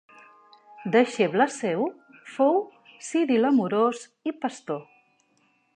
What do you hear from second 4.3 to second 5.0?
i Pastor.